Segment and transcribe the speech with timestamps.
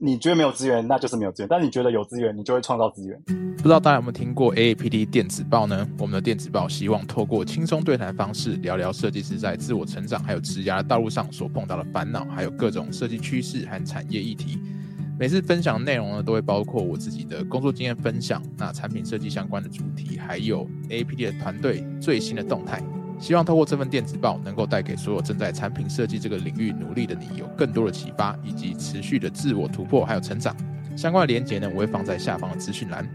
[0.00, 3.20] 你觉得没有资源，那就是没有资源；但你觉得有资源，你就会创造资源。
[3.56, 5.84] 不知道大家有没有听过 AAPD 电子报呢？
[5.98, 14.60] 我们的电子报希望透过轻松对谈方式，聊聊设计师在自我成长还有职涯的道路上所碰到的烦恼，还有各种设计趋势和产业议题。
[15.18, 22.80] 每次分享内容呢，都会包括我自己的工作经验分享，那产品设计相关的主题，还有 AAPD 的团队最新的动态。
[23.18, 30.56] 希望透过这份电子报，能够带给所有正在产品设计这个领域努力的你，有更多的启发，以及持续的自我突破还有成长。
[30.96, 33.08] 相关的连结呢，我会放在下方的资讯栏。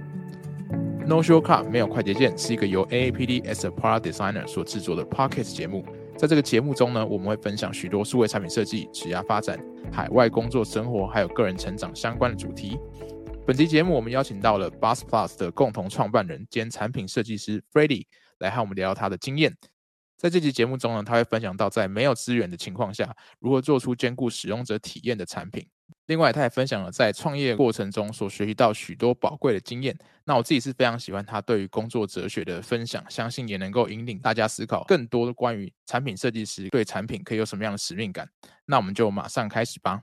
[1.05, 5.86] No Shortcut 没有快捷键，是一个由 AAPD as a Product Designer 所制作的 Pocket 节目。
[6.17, 9.59] 在这个节目中呢，我们会分享许多数位产品设计、职业发展、
[9.92, 12.78] 海外工作生活，还有个人成长相关的主题。
[13.45, 18.06] 本期节目我们邀请到了 Bus Plus 的共同创办人兼产品设计师 Freddy
[18.40, 19.54] 来和我们聊聊他的经验。
[20.23, 25.68] 在这期节目中呢，他会分享到在没有资源的情况下，如何做出兼顾使用者体验的产品。
[26.05, 29.94] 另外，他也分享了在创业过程中所学习到许多宝贵的经验。
[30.23, 38.26] 那我自己是非常喜欢他对于工作哲学的分享，相信也能够引领大家思考更多的关于产品设计师对产品可以有什么样的使命感。
[38.66, 40.02] 那我们就马上开始吧。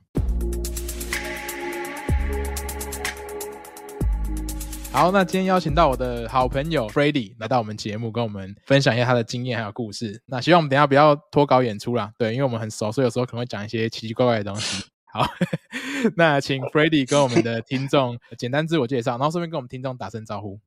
[4.92, 10.20] 好，那今天邀请到我的好朋友 Freddy 来到我们节目，跟我们分享一下他的经验还有故事。
[10.26, 14.84] 那希望我们等下不要脱稿演出啦，对，因为我们很熟，所以有时候可能会讲一些奇奇怪怪的东西。
[15.12, 15.24] 好，
[16.16, 20.60] 那请 Freddy 跟我们的听众简单自我介绍，然后顺便跟我们听众打声招呼。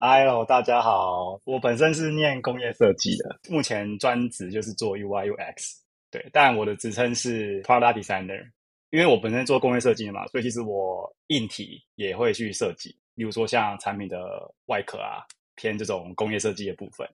[0.00, 5.76] Hello，大家好，我本身是念工业设计的，目前专职就是做 UI UX，
[6.10, 8.50] 对，但我的职称是 Product Designer，
[8.90, 12.96] 因为我本身做工业设计的嘛，所以其实我硬体也会去设计。
[13.14, 14.18] 比如说像产品的
[14.66, 15.22] 外壳啊，
[15.54, 17.08] 偏这种工业设计的部分，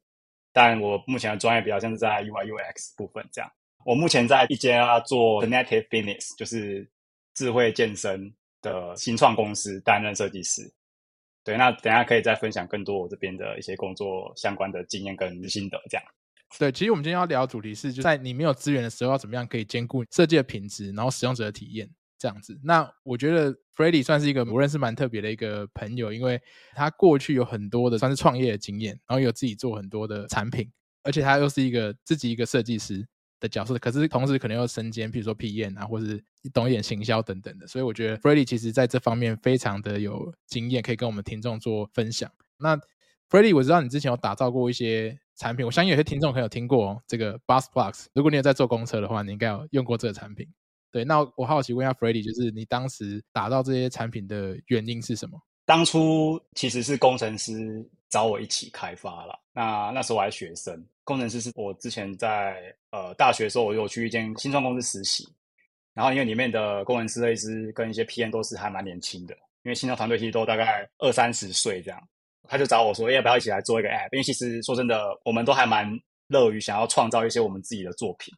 [0.53, 3.51] 但我目前的专业比较像是在 UI UX 部分这样。
[3.85, 6.89] 我目前在一家做 Connected Fitness，就是
[7.35, 10.71] 智慧健身的新创公司担任设计师。
[11.45, 16.05] 对，那等下可以再分享更多我这边的一些工作相关的经验跟心得这样。
[16.59, 21.89] 对，其实我们今天要聊的主题是，就在你没有资源的时候，要怎么样可以兼顾设计的品质，然后使用者的体验。
[22.19, 26.41] 这样子，那我觉得 Freddy 算是一个我认识蛮特别的一个朋友，因为
[26.75, 30.71] 他过去有很多的算是创业的经验，然后有自己做很多的产品，
[31.05, 33.07] 而且他又是一个自己一个设计师
[33.39, 42.28] 的角色，可是同时可能又身兼，比如说 PM 啊，或是懂一点行销等等的，所以我觉得 Freddy 其实在这方面非常的有经验，可以跟我们听众做分享。
[42.59, 42.77] 那
[43.31, 50.49] Freddy，我知道你之前有打造过一些产品，我相信有些听众可能有听过这个 Bus Plus，如果你有在坐公车的话，你应该有用过这个产品。
[50.91, 55.41] 对，那我好奇问一下 Freddy，就是你当时打造这些产品的原因是什么？
[55.65, 59.38] 当初其实是工程师找我一起开发了。
[59.53, 62.56] 那那时候我还学生，工程师是我之前在
[62.91, 65.28] 呃大学的时候，我有去一间新创公司实习。
[65.93, 69.34] 然后因为里面的工程师、设计师跟一些 PM 都是还蛮年轻的，
[69.65, 72.00] 因为新创团队其实都大概二三十岁这样。
[72.44, 74.09] 他就找我说，要不要一起来做一个 App？
[74.12, 75.87] 因为其实说真的，我们都还蛮
[76.28, 78.32] 乐于想要创造一些我们自己的作品。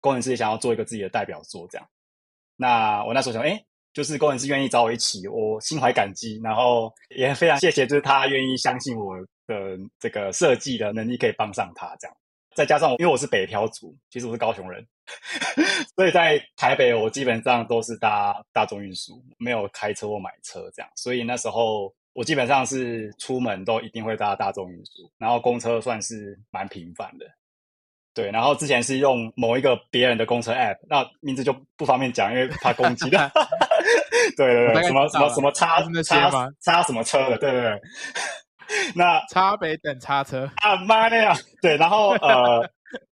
[0.00, 1.88] 工程师也想要做一个自己的代表作这样。
[2.56, 3.62] 那我那时候想，哎，
[3.92, 12.16] 就是工程师愿意找我一起，我心怀感激，然后也非常谢谢，就是他愿意相信我的这个设计的能力可以帮上他这样。
[12.54, 14.86] 再加上，因为我是北漂族，其实我是高雄人，
[15.94, 20.90] 所以在台北我基本上都是搭大众运输，没有开车或买车这样。
[20.96, 27.26] 所以那时候我基本上是出门都一定会搭大众运输，然后公车算是蛮频繁的。
[28.16, 33.30] 对，然后之前是用某一个别人的公车 App，那名字就不方便讲，因为怕攻击的。
[34.38, 37.80] 对对对，什么什么什么叉叉叉什么车的，对对对。
[38.94, 41.36] 那 叉北等叉车啊妈的呀！
[41.60, 42.66] 对，然后呃，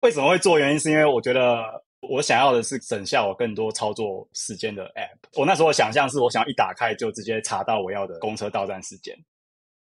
[0.01, 0.59] 为什么会做？
[0.59, 1.63] 原因是因为我觉得
[2.01, 5.39] 我想要的是省下我更多操作时间的 App。
[5.39, 9.17] 我那时候想象是我想要一打开就直接查到我要的公车到站时间。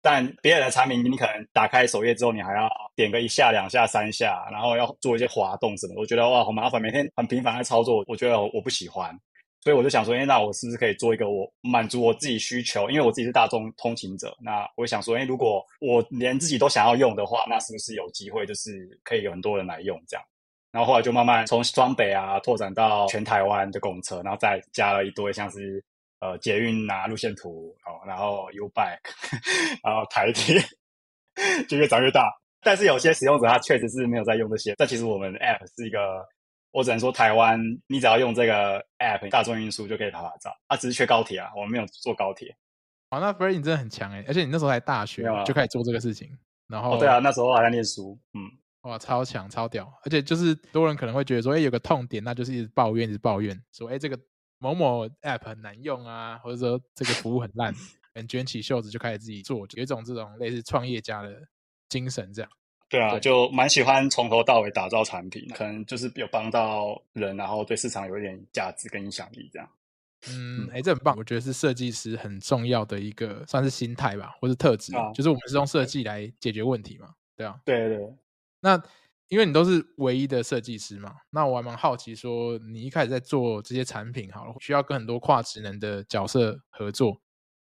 [0.04, 5.94] 但别人的产品，你可能打开首页之后，你还要点个一下、两下、三下，然后要做一些滑动什么。
[5.96, 9.18] 我觉得哇，好麻烦，每天很频繁的操作，我觉得我不喜欢。
[9.62, 12.90] 所以我就想说，哎，那我是不是可以做一个我满足我自己需求？
[12.90, 20.26] 因为我自己是大众通勤者，那我想说，哎，如果我连自己都想要用的话，那是不是有机会就是可以有很多人来用这样？
[20.70, 25.82] 然后后来就慢慢从双北啊拓展到全台湾的公车，然后再加了一堆像是。
[26.24, 28.98] 呃，捷运啊，路线图哦，然后 U-Bike，
[29.84, 30.58] 然后台铁，
[31.68, 32.32] 就越长越大。
[32.62, 34.74] 但是有些使用者他确实是没有在用这些。
[34.78, 36.26] 但其实我们 App 是一个，
[36.70, 40.50] 我只能说台湾，你只要用这个 App，大众运输就可以拍拍照。
[40.68, 42.56] 啊，只是缺高铁啊，我们没有坐高铁。
[43.10, 46.30] 好，那你真的很强诶，而且你那时候还大学就开始做这个事情。
[46.68, 48.18] 然后，哦，对啊，那时候还在念书。
[48.32, 49.92] 嗯，哇，超强超屌！
[50.06, 54.18] 而且就是多人可能会觉得说，哎，有个痛点，那就是一直抱怨，一直抱怨，说，哎，这个。
[54.58, 57.74] 某某 App 很难用啊，或者说这个服务很烂，
[58.14, 61.42] 很卷起袖子就开始自己做，有一种这种类似创业家的
[61.88, 62.50] 精神，这样。
[62.88, 69.68] 对啊，对就蛮喜欢从头到尾打造产品，可能就是有帮到人，然后对市场有一点价值跟影响力这样。
[70.28, 77.60] 嗯，哎、欸，这很棒，我觉得是设计师很重要的一个算是心态吧，或是特质，啊、就是我们是用设计来解决问题嘛，对啊。
[77.64, 78.14] 对对，对。
[78.60, 78.82] 那
[79.34, 87.20] 因为你都是唯一的设计师嘛，那我还蛮好奇说，你一开始在做这些产品，好了，需要跟很多跨职能的角色合作，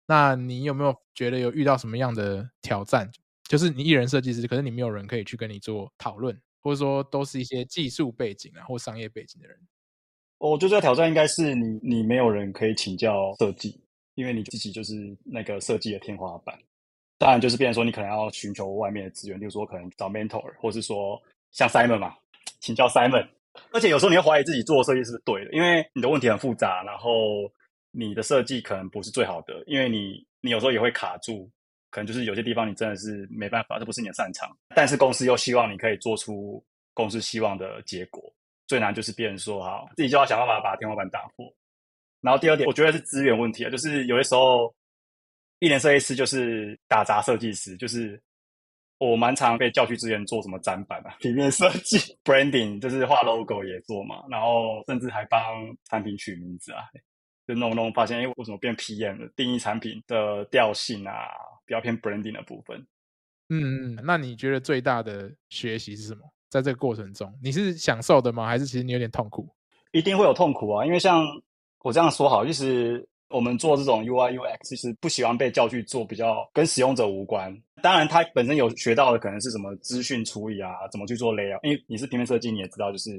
[0.07, 3.07] 那你有没有觉得有遇到什么样的挑战？
[3.48, 9.56] 就是你一人设计师，可是你没有人可以去跟你做讨论，或者说都是一些技术背景啊或商业背景的人。
[10.39, 13.80] 我觉得这个挑战应该是你，你没有人可以请教设计，
[14.16, 16.60] 因为你自己就是那个设计的天花板。
[17.19, 21.21] 当然，就是变成说你可能要寻求外面的资源，比如说可能找 mentor，或是说
[21.51, 22.16] 像 Simon 嘛，
[22.60, 23.28] 请教 Simon。
[23.72, 27.12] 而且有时候你会怀疑自己做的设计是不是对的，因为你的问题很复杂，然后
[27.92, 31.50] 你的设计可能不是最好的，因为你你有时候也会卡住。
[31.92, 34.56] 可能就是有些地方你真的是没办法，这不是你的擅长。
[34.75, 36.63] 但是公司又希望你可以做出
[36.94, 38.31] 公司希望的结果。
[38.68, 41.52] 最难就是别人说好，自己就要想办法把天花板打破。
[42.22, 44.72] 然后第二点，我觉得是资源问题啊，就是有些时候
[45.57, 48.22] 一人设计师就是打杂设计师，就是
[49.00, 55.42] 我蛮常被叫去之前做什么展板啊、 平面设计、branding，就是画 logo 也做嘛，然后甚至还帮
[55.90, 56.84] 产品取名字啊，
[57.48, 59.31] 就弄弄发现，哎，为什么变 PM 了？
[59.36, 61.13] 定义产品的调性啊。
[61.66, 62.80] 比较偏 branding 的部分，
[63.50, 66.22] 嗯嗯，那你觉得最大的学习是什么？
[66.50, 68.48] 在这个过程中，你是享受的吗？
[68.48, 69.48] 还是其实你有点痛苦？
[69.92, 71.24] 一定会有痛苦啊，因为像
[71.84, 77.56] 我这样说好，就是我们做这种 UI UX，其实不喜欢被叫去做比较跟使用者无关。
[77.81, 81.60] 当然，他本身有学到的可能是什么资讯处理啊，怎么去做 layout。
[81.64, 83.12] 因为你是平面设计，你也知道，就是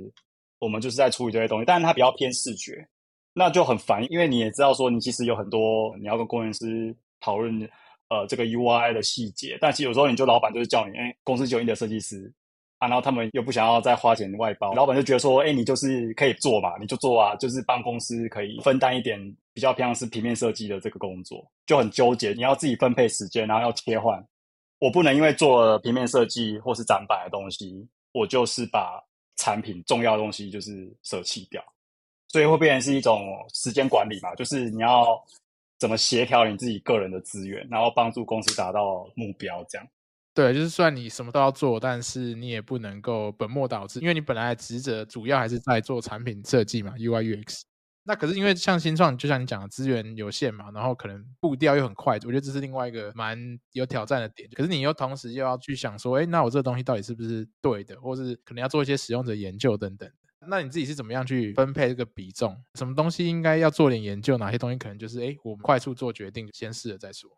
[0.59, 2.87] 我们就是在处理这些东西，但是它比较偏视觉，
[3.33, 4.05] 那就很烦。
[4.13, 7.69] 因为你也知道说，你其实有很多你要跟工程师讨论。
[8.13, 12.29] 呃，这个 UI 的细节，但其实有时候你就老板就是叫你，哎，公司就你的设计师
[12.79, 19.17] 啊，然后他们又不想要再花钱外包，老板就觉得说，哎，你就是可以做嘛，你就做啊，就是帮公司可以分担一点
[19.61, 24.19] 比较偏向是平面设计的这个工作，就很纠结，你要自己分配时间，然后要切换，
[24.79, 28.99] 我不能因为做平面设计或是展板的东西，我就是把
[29.37, 31.63] 产品重要的东西就是舍弃掉，
[32.29, 33.21] 所以会变成是一种
[33.53, 35.23] 时间管理嘛，就是你要。
[35.81, 39.65] 怎么协调你自己个人的资源，然后帮助公司达到目标？
[39.67, 39.89] 这样
[40.35, 47.63] 对，就是算你什么都要做，但是你也不能够本末倒置，因为你本来的职责主要还是在做产品设计嘛，UI UX。
[48.03, 53.39] 那可是因为像新创，就像你讲的资源有限嘛，然后可能步调又很快，我觉得这是另外一个蛮
[53.73, 54.49] 有挑战的点。
[54.55, 60.11] 可是你又同时又要去想说，哎，那我这个东西到底是不是对的，或是可能要做一些使用者研究等等。
[60.49, 62.57] 那你自己是怎么样去分配这个比重？
[62.75, 64.39] 什么东西应该要做点研究？
[64.39, 67.31] 哪些东西可能就是哎，我们快速做决定，先试了再说。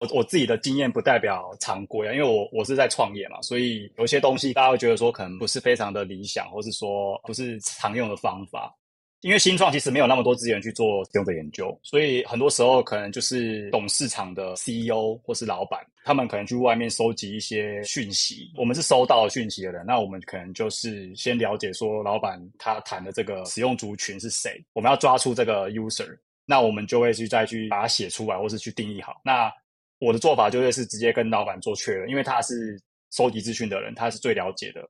[0.00, 8.74] 我我自己的经验不代表常规啊，因为我我是在创业嘛，所以有些东西大家会觉得说可能不是非常的理想，或是说不是常用的方法。
[9.22, 18.50] 因为新创其实没有那么多资源去做使用者研究，所以很多时候可能就是懂市场的 CEO 或是老板，他们可能去外面收集一些讯息。
[18.56, 26.08] 我们是收到讯息的人，那我们可能就是先了解说老板他谈的这个使用族群是谁，我们要抓出这个 user，
[26.46, 29.20] 那我们就会去再去把它写出来，或是去定义好。
[29.22, 29.52] 那
[29.98, 34.88] 我的做法就会是直接跟老板做确认，因为他是收集资讯的人，他是最了解的。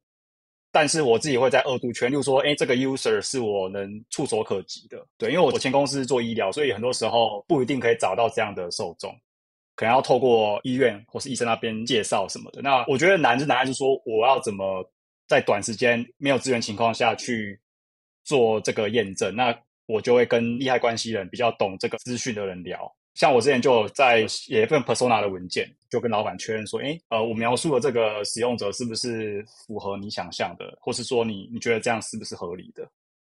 [0.73, 9.13] 但是我自己会在二度确认，例如说，哎，这个 user 是我能触手可及的，对，因为我前公司做医疗，所以很多时候不一定可以找到这样的受众，
[9.75, 12.63] 可能要透过医院或是医生那边介绍什么的。
[12.63, 14.89] 那我觉得难是难，在是说我要怎么
[15.27, 17.61] 在短时间没有资源情况下去
[18.25, 19.53] 做这个验证，那
[19.87, 22.91] 我就会跟利害关系人比较懂这个资讯的人聊。
[23.21, 32.89] 像我之前就在写一份 persona 的文件，就跟老板确认说，诶，呃，我描述的这个使用者是不是符合你想象的，或是说你你觉得这样是不是合理的？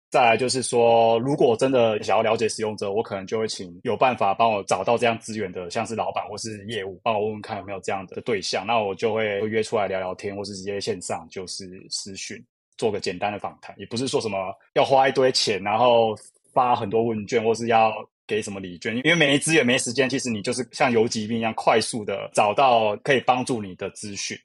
[0.10, 12.44] 再来就是说，如果真的想要了解使用者，我可能就会请有办法帮我找到这样资源的，像是老板或是业务，帮我问问看有没有这样的对象，那我就会约出来聊聊天，或是直接线上就是私讯
[12.76, 16.16] 做个简单的访谈，也不是说什么要花一堆钱，然后
[16.52, 17.94] 发很多问卷，或是要。
[18.28, 18.96] 给什么礼券？
[18.98, 24.38] 因为没资源、没时间，其实你就是像游击兵一样，快速的找到可以帮助你的资讯。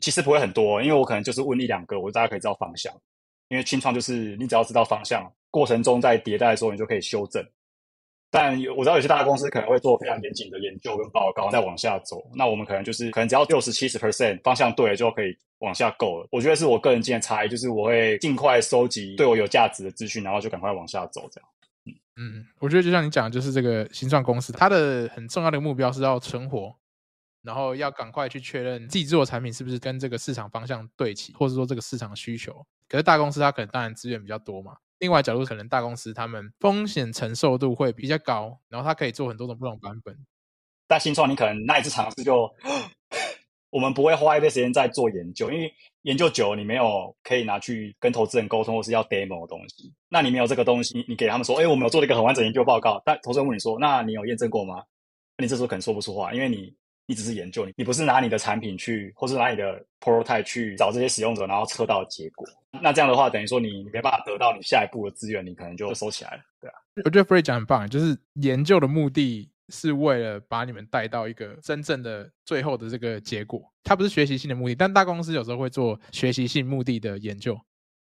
[0.00, 2.92] 其实不会很多，因为我可能就是问一两个，我大家可以知道方向。
[3.48, 7.44] 因为清创就是你只要知道方向，过程中在迭代的时候，你就可以修正。
[8.30, 12.24] 但我知道有些大公司可能会做非常严谨的研究跟报告，再往下走。
[12.34, 16.26] 那我们可能就是可能只要六十七十 percent 方向对了，就可以往下够了。
[16.32, 21.48] 我觉得是我个人经验差异，就是我会尽快收集对我有价值的资讯，然后就赶快往下走，这样。
[22.16, 26.76] 嗯，我觉得就像你讲的，就是这个新创公司，它的很重要的目标是要存活，
[27.42, 32.66] 然后要赶快去确认自己做的产品是不是跟这个市场方向对齐，或者说这个市场需求。
[32.88, 34.76] 可是大公司它可能当然资源比较多嘛。
[34.98, 40.16] 另外角度，可能大公司他们风险承受度会比较高，然后它可以做很多种不同版本。
[40.86, 42.54] 但新创你可能那一次尝试就，
[43.72, 49.92] 我们不会花一堆时间在做研究，因为研究久了你没有可以拿去跟投资人沟通或是要 demo 的东西。
[50.08, 54.84] 那你没有这个东西，你你给他们说，哎，我们有做了一个很完整研究报告，但投资人问你说，那你有验证过吗？
[55.38, 56.72] 你这时候可能说不出话，因为你。
[57.04, 62.46] 你只是研究你，你不是拿你的产品去，或是拿你的 prototype 去找这些使用者，然后测到结果。
[62.80, 66.74] 那这样的话，等于说你你没办法得到你下一步的资源，你可能就收起来了，对啊。
[67.04, 74.74] 我觉得 Fred 讲很棒，就是研究的目的是为了把你们带到一个真正的最后的这个结果，它不是学习性的目的。
[74.74, 77.58] 但大公司有时候会做学习性目的的研究，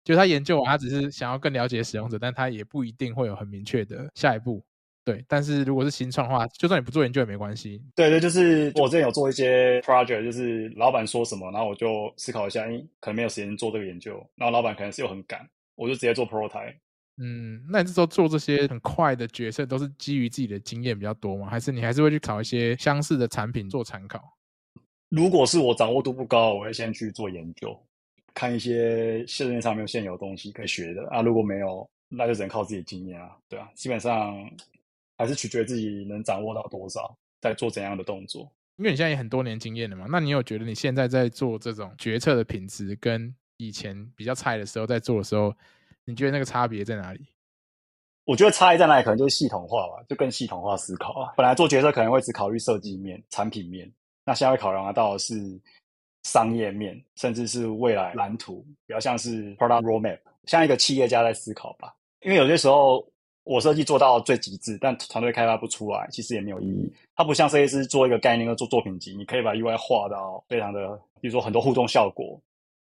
[0.04, 4.64] 就他研究完，他只是想要更了解使用者，但他也不一定会有很明确的下一步。
[5.04, 7.82] 对，但是如果是新创的话，就算你不做研究也没关系。
[7.96, 16.76] 对对，就是我之前有做一些 project，就是老板说什么，然后我就思考一下，诶，可能没有时间做这个研究，然后老板可能是又很赶，我就直接做 prototype。
[17.18, 21.50] 嗯，那你这时候做这些很快的决策，都是基于自己的经验比较多吗？
[21.50, 24.22] 还是你还是会去考一些相似的产品做参考？
[25.10, 27.78] 如果是我掌握度不高，我会先去做研究，
[28.34, 31.22] 看一些市面上没有现有的东西可以学的啊。
[31.22, 33.36] 如果没有，那就只能靠自己经验啊。
[33.48, 34.50] 对啊，基本上。
[35.20, 38.44] 还是取决于自己能掌握到多少，在做怎样的动作。
[38.76, 45.52] 因为你现在也很多年经验了嘛，那你有觉得你现在在做这种决策的品质，跟以前比较菜的时候在做的时候，
[46.08, 47.28] 你觉得那个差别在哪里？
[48.24, 51.34] 我觉得差异在哪里，可能就是系统化吧，就更系统化思考啊。
[51.36, 53.92] 本来做决策可能会只考虑设计面、产品面，
[54.26, 55.36] 那现在考量到的是
[56.24, 61.94] 商业面，甚至是未来蓝图，比较像是 product roadmap，像一个企业家在思考吧。
[62.22, 63.08] 因为有些时候。
[63.50, 66.94] 我设计做到最极致，但团队开发不出来，其实也没有意义。
[67.16, 72.38] 它不像设计师做一个概念或做作品集，你可以把 UI 画到非常的，比如说很多互动效果，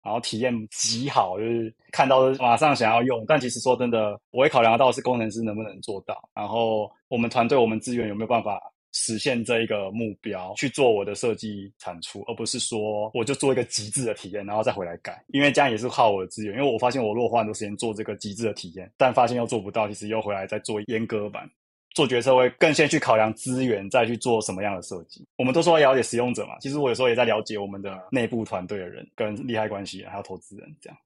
[0.08, 3.22] 然后体验极好，就是看到马上想要用。
[3.28, 8.60] 但其实说真的，我会考量到是工程师能不能做到，然后我们团队我们资源有没有办法。
[8.94, 15.22] 实现这一个目标去做我的设计产出，而不是说我就做一个极致的体验，然后再回来改。
[15.28, 16.56] 因为这样也是耗我的资源。
[16.56, 21.48] 因为我发现我如果花很多时间做这个极致的体验，但发现又做不到，其实又回来再做阉割版。
[21.98, 25.26] 做决策会更先去考量资源，再去做什么样的设计。
[25.36, 30.96] 我们都说要了解使用者嘛，其实我有时候也在了解我们的内部团队的人跟利害关系，还有投资人这样。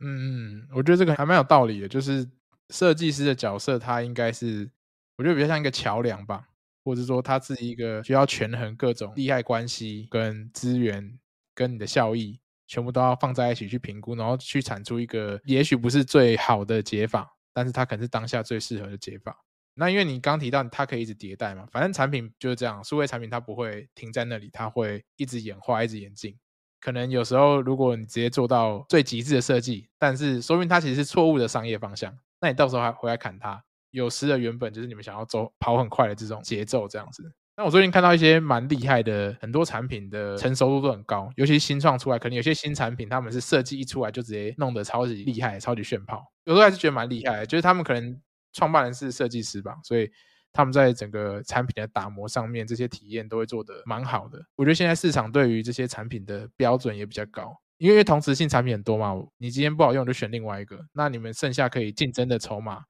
[0.00, 2.26] 嗯嗯，我觉得这个还蛮有道理的，就是
[2.70, 4.70] 设计师的角色，他应该是
[5.18, 6.48] 我觉得比较像一个桥梁吧。
[6.84, 11.16] 或者说，他是一个需要权衡各种利害关系、跟资源、
[11.54, 19.38] 跟你的效益，全部都要放在一起去评估，然后去产出一个也许不是最好的解法，但是它可能是当下最适合的解法。
[19.74, 26.36] 那因为你刚提到它可以一直迭代嘛，反正产品就是这样，数位产品它不会停在那里，它会一直演化、一直演进。
[26.80, 33.62] 可能有时候如果你直接做到最极致的设计，但是说明它其实是错误的商业方向，那你到时候还回来砍它。
[33.92, 37.30] 有失了原本就是你们想要走跑很快的这种节奏，这样子。
[37.54, 46.24] 那我最近看到一些蛮厉害的，很多产品的成熟度都很高，尤其新创出来，可能有些新产品他们是设计一出来就直接弄得超级厉害、超级炫炮。
[46.44, 48.18] 有时候还是觉得蛮厉害，就是他们可能
[48.52, 50.10] 创办人是设计师吧，所以
[50.52, 54.38] 他们在整个产品的打磨上面，这些体验都会做得蛮好的。
[54.56, 62.84] 我觉得现在市场对于这些产品的标准也比较高，因为同时性产品很多嘛，你今天不好用就选另外一个，那你们剩下可以竞争的筹码。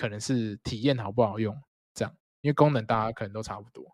[0.00, 1.52] 可能是体验好不好用
[1.92, 3.84] 这样，因为功能大家可能都差不多，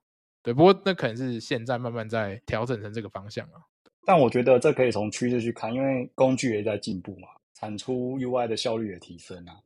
[0.43, 0.53] 对。
[0.53, 3.65] 不过那可能是现在慢慢在调整成这个方向啊。
[4.05, 9.64] 但我觉得这可以从趋势去看，因为工具也在进步嘛，产出 UI 的效率也提升啊。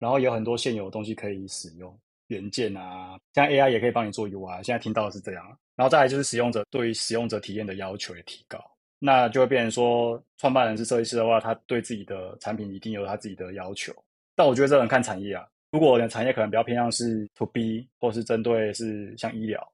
[0.00, 4.60] 然后有很多现有的东西可以使用，元件啊，像 AI 也可以帮你做 UI。
[4.64, 8.58] 现在听到的是这样，然后再来就是使用者对于使用者体验的要求也提高，
[8.98, 13.94] 那就会变成说，创办人是设计师的话，他对自己的产品一定有他自己的要求。
[14.34, 15.46] 但我觉得这很看产业啊。
[15.70, 19.72] 如果我的产业可能比较偏向是 to B，或是针对是像医疗，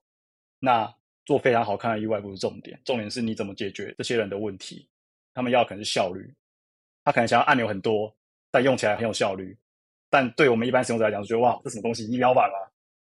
[0.59, 0.93] 那
[1.25, 4.87] 做非常好看的 UI 不是重点，重点是你怎么解决这些人的问题。
[5.33, 6.33] 他们要可能是效率，
[7.03, 8.13] 他可能想要按钮很多，
[8.51, 9.57] 但用起来很有效率。
[10.09, 12.05] 但对我们一般使用者来讲，就觉得哇，这什么东西？
[12.07, 12.55] 仪表板吗？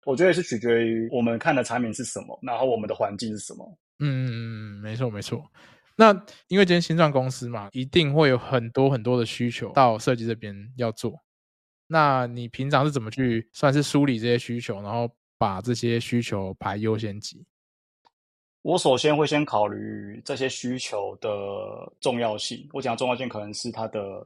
[0.05, 3.77] 我觉得也是取决于我们看的产品是什么，然后我们的环境是什么。
[3.99, 5.43] 嗯嗯嗯，没错没错。
[5.95, 6.11] 那
[6.47, 11.17] 因为今天新创公司嘛，一定会有很多很多的需求到设计这边要做。
[11.87, 17.45] 那你平常是怎么去算是梳理这些需求，然后把这些需求排优先级？
[18.63, 21.29] 我首先会先考虑这些需求的
[21.99, 22.67] 重要性。
[22.73, 24.25] 我讲的重要性可能是它的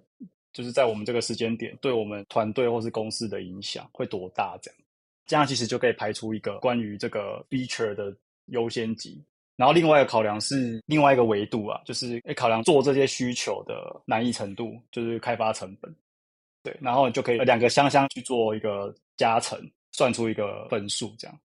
[0.57, 4.57] 就是在我们这个时间点，对我们团队或是公司的影响会多大？
[4.59, 4.79] 这样，
[5.27, 8.11] 这样其实就可以排出一个关于这个 feature 的
[8.47, 9.23] 优先级。
[9.55, 15.95] 然后另外一个考量是另外一个维度啊，就是诶考量做这些需求的难易程度，就是开发成本。
[16.63, 19.59] 对，然后就可以两个相相去做一个加成，
[19.91, 21.39] 算出一个分数这样。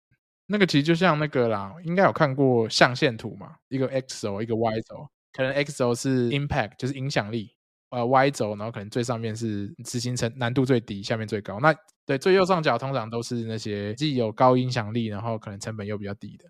[0.46, 7.52] 那个其实就像那个啦，应该有看过象限图嘛，一个 X 轴，一个 Y 轴，可能 X 轴是 impact，就是影响力。
[7.90, 11.60] 呃，Y 轴，然后可能最上面是执行层难度最低，下面最高。
[11.60, 16.46] 那对最右上角通常都是那些既有高影响力，然后可能成本又比较低的。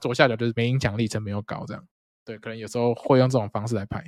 [0.00, 1.84] 左下角就是没影响力，成本又高这样。
[2.24, 3.98] 对，可能有时候会用这种方式来拍。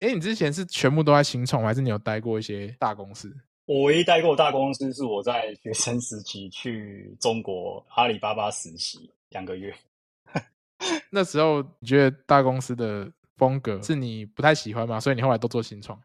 [0.00, 3.34] 哎，你之前是全部都在新创，还是你有待过一些大公司？
[3.66, 9.74] 我唯一待过大公司是我在学生时期去中国阿里巴巴实习两个月。
[11.10, 15.00] 那时候你觉得大公司的风格是你不太喜欢吗？
[15.00, 15.98] 所以你后来都做新创？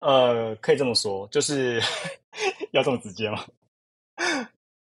[0.00, 1.80] 呃，可以这么说，就是
[2.72, 3.44] 要这么直接吗？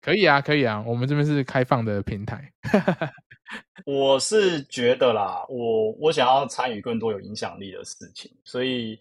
[0.02, 2.52] 可以啊，可以啊，我们这边是开放的平台。
[3.86, 8.98] 我是觉得啦，我我想要参与更多有影响力的事情，所以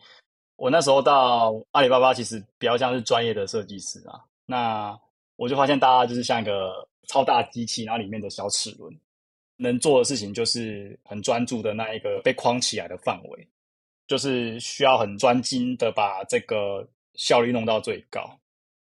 [0.57, 4.21] 我那时候到阿里巴巴，其实比较像是专业的设计师啊。
[4.47, 4.99] 那
[5.37, 8.93] 我就发现大家就是像一个超大机器，然后里面的小齿轮，
[9.57, 13.49] 能做的事情就是很专注的那一个被框起来的范围。
[14.09, 16.85] 就是需要很专精的把这个
[17.15, 18.29] 效率弄到最高。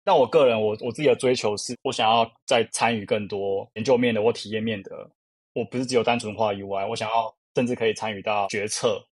[0.02, 5.08] 但我个人，我我自己的追求是，我想要再参与更多研究面的或体验面的。
[5.52, 9.04] 我不是只有单纯化 UI，我想要甚至可以参与到决策。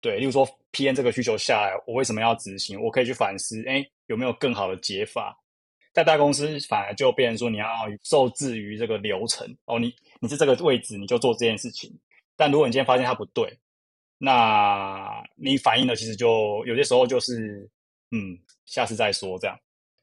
[0.00, 2.80] 对，例如说 PM 这个需求下来，我为什么要执行？
[2.80, 5.36] 我可以去反思，哎，有没有更好的解法？
[5.94, 7.66] 在大公司反而就变成说，你要
[8.02, 9.56] 受制于这个流程。
[9.64, 11.90] 哦，你你是这个位置，你就做这件事情。
[12.36, 13.58] 但如果你今天发现它不对，
[14.24, 17.68] 那你反映的其实就有些时候就是，
[18.10, 19.54] 嗯，下次再说这样。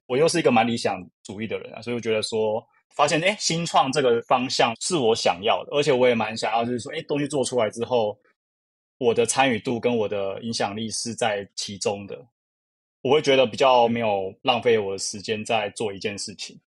[0.06, 2.64] 我又是一个蛮理想主义的人啊，所以我觉得说，
[2.96, 8.16] 发现诶新创这个方向是我想要的，而且我也蛮想要，就是说，诶东西做出来之后，
[9.00, 12.24] 我的参与度跟我的影响力是在其中的，
[13.02, 16.60] 我会觉得比较没有浪费我的时间在做一件事情，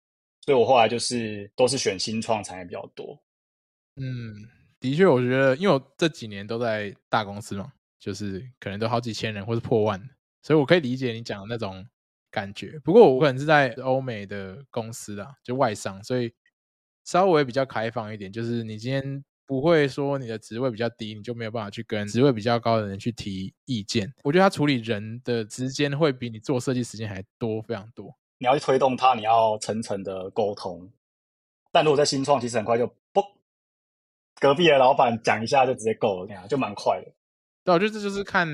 [0.40, 3.20] 所以我后来就是都是选新创产业比较多，
[3.96, 4.61] 嗯。
[4.82, 10.10] 的确，我觉得，因为我这几年都在大公司嘛，就是可能都好几千人或是破万，
[10.42, 11.86] 所以我可以理解你讲的那种
[12.32, 12.80] 感觉。
[12.80, 16.34] 不过我可能是在欧美的公司啦，就外商，所以
[17.04, 18.32] 稍微比较开放一点。
[18.32, 24.12] 就是你今天不会说你的职位比较低，你就没有办法去跟职位比较高的人去提意见。
[24.24, 28.12] 我觉得他处理人的时间会比你做设计时间还多非常多。
[28.38, 30.90] 你要去推动他，你要层层的沟通。
[31.70, 32.92] 但如果在新创，其实很快就。
[34.40, 37.12] 隔壁的老板讲一下就直接够了，就蛮快的。
[37.64, 38.44] 对，我觉得这就是看，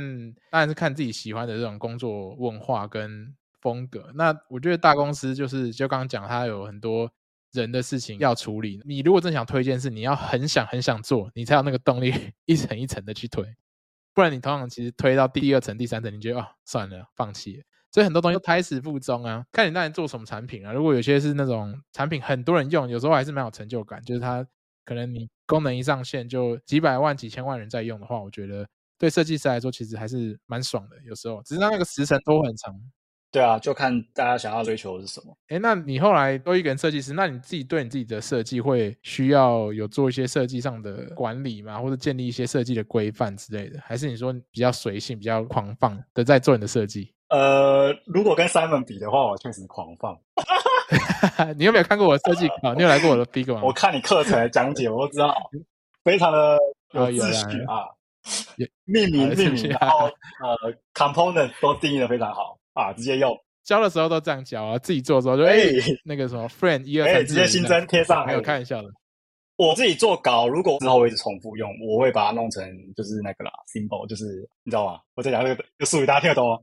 [0.50, 4.12] 当然是看自己喜欢的这种工作文化跟风格。
[4.14, 7.10] 那我觉得大公司就是，就刚刚讲，它有很多
[7.52, 8.82] 人的事情要处理。
[8.84, 12.12] 你如果真想推荐是，你要很想很想做，你才有那个动力
[12.44, 13.42] 一层一层的去推。
[14.12, 17.62] 不然你通常其实推到第二层、第三层，你觉得啊、哦，算了，放弃。
[17.90, 20.72] 所以很多东西都胎死腹中啊，看你那里做什么产品啊。
[20.72, 24.46] 如果有些是那种产品很多人用，有时候还是蛮有成就感，就是它。
[24.88, 28.66] 可能你功能一上线就几百万、几千万人在用的话，我觉得
[28.98, 30.96] 对设计师来说其实还是蛮爽的。
[31.07, 32.74] 有时候只是那个时程都很长。
[33.31, 35.37] 对啊，就看大家想要追求的是什么。
[35.48, 41.79] 哎，那你后来都一个人设计师，那你自己对你自己的设计会需要有做一些设计上的管理吗？
[41.79, 43.79] 或者建立一些设计的规范之类的？
[43.83, 47.12] 还是你说比较随性、比较狂放的在做你的设计？
[47.29, 50.18] 呃，如果跟 Simon 比的话，我确实狂放。
[51.57, 52.74] 你有没有看过我的设计稿？
[52.74, 53.62] 你有来过我的 Figma 吗？
[53.64, 55.35] 我看你课程的讲解，我都知道，
[56.04, 56.59] 非常的
[56.92, 57.88] 有秩序啊，
[58.85, 63.37] 命名命名，然后呃，component 都定义的非常好啊，直接用。
[63.64, 65.57] 教的时候都这样教啊，自己做的时候就哎，
[66.04, 68.88] 那个什么 friend 一二三，直接新增贴上，还有开玩笑的。
[69.57, 72.64] 我自己做稿，如果之后我一直重复用，我会把它弄成
[72.96, 74.24] 就是那个啦，symbol，就是
[74.62, 75.00] 你知道吗？
[75.16, 76.59] 我在讲这个术语，大家听得懂吗？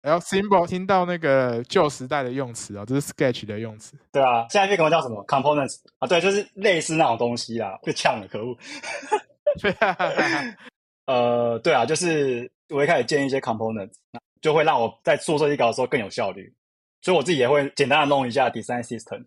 [0.00, 3.96] 然后 symbol 听到那个旧时代的用词啊、哦，这是 Sketch 的用词。
[4.12, 6.06] 对啊，现在这个叫什么 Components 啊？
[6.06, 8.56] 对，就是类似那种东西啦，被呛了，可恶。
[9.60, 9.96] 对啊，
[11.06, 13.92] 呃，对啊，就是我一开始建一些 Components，
[14.40, 16.54] 就会让我在做设计稿的时候更有效率。
[17.02, 19.24] 所以我自己也会简单的弄一下 Design System，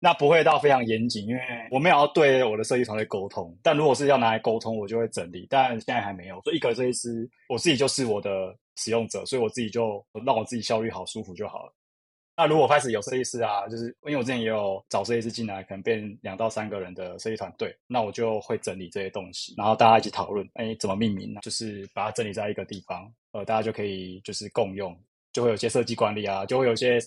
[0.00, 3.56] 那不会到非常严谨，因为我没有要对我的设计团队沟通。
[3.62, 5.46] 但如果是要拿来沟通，我就会整理。
[5.48, 8.56] 但现在还没有，所以一个设计师，我自己就是我的。
[8.76, 11.72] 使用者，所以我自己就让我自己效率好、舒服就好了。
[12.36, 21.40] 那如果开始有设计师啊，就是因为我之前也有找设计师进来，可能变两到三个人的设计团队，那我就会整理这些东西，然后大家一起讨论，哎，怎么命名呢？
[21.42, 24.98] 就是把它整理在一个地方，呃，大家就可以就是共用。
[25.32, 26.98] 就会有些设计管理啊，就会有些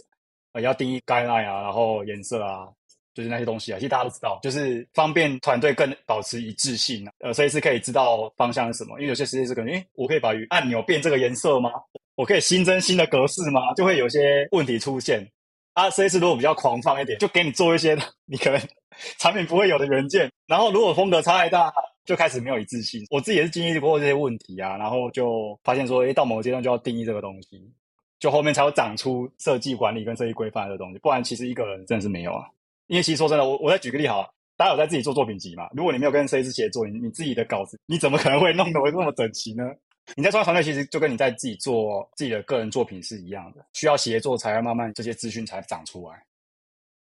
[0.53, 2.71] 呃要定义 guideline 啊，然后颜色啊，
[3.13, 7.13] 就是那些东西啊，其实大家都知道，就是方便团队更保持一致性啊。
[7.19, 11.71] 呃，设计师可以知道方向是什么，因为有些设计师可能，诶，我可以把按钮变这个颜色吗？
[12.15, 13.73] 我可以新增新的格式吗？
[13.75, 15.27] 就会有些问题出现。
[15.73, 18.61] 啊，设计师如果比较狂放一点，就给你做一些 你可能
[19.17, 21.73] 产品不会有的元件，然后如果风格差太大，
[22.05, 23.03] 就开始没有一致性。
[23.09, 27.59] 我自己也是经历过这些问题啊，然后就发现说，诶，到某个阶段就要定义这个东西，
[28.19, 30.99] 就后面才会长出设计管理跟设计规范的东西。
[30.99, 32.45] 不然其实一个人真的是没有啊。
[32.93, 35.67] 因为其实说真的，我我再举个例好，大家有在自己做作品集嘛？
[35.75, 39.63] 如果你没有跟设计师协作，你你自己的稿子，你怎么可能会弄得会那么整齐呢？
[40.15, 46.23] 你在创业团队其实就跟你在自己做自己的个人作品是一样的，需要协作才要慢慢这些资讯才长出来。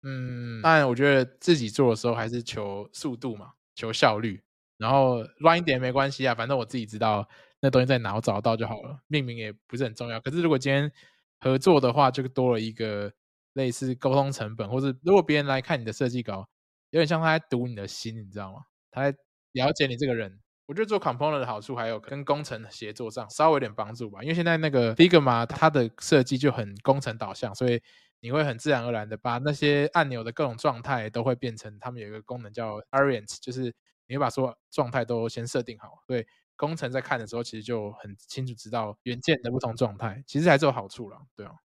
[0.01, 4.41] 嗯，当然我觉得自己做的时候还是求速度嘛，求效率，
[4.79, 7.27] 然后乱一点没关系啊，反正我自己知道
[7.59, 8.97] 那东西在哪，我找得到就好了。
[9.05, 10.19] 命名也不是很重要。
[10.21, 10.91] 可是如果今天
[11.39, 13.11] 合作的话，就多了一个
[13.55, 16.47] 类似沟通成本，或是如果别人来看你的设计稿，
[16.91, 18.59] 有点像他在读你的心，你知道吗？
[18.91, 19.17] 他在
[19.51, 20.39] 了解你这个人。
[20.67, 27.79] 我觉得做 component 的好处还有跟工程协作上稍微有点帮助吧，因为现在那个 Figma 它的设计就很工程导向，所以
[28.19, 33.75] 你会很自然而然的把那些按钮的各种状态都会变成他们有一个功能叫 Orient，就是
[34.07, 41.64] 你会把所有状态都先设定好，所以工程在看的时候其实就很清楚知道元件的不同状态，其实还是有好处了，对啊。